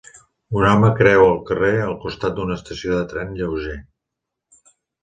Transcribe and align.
Un 0.61 0.63
home 0.69 0.87
creua 0.99 1.27
el 1.33 1.37
carrer 1.51 1.71
al 1.83 1.93
costat 2.07 2.35
d'una 2.41 2.59
estació 2.61 2.97
de 2.99 3.05
tren 3.13 3.39
lleuger. 3.43 3.79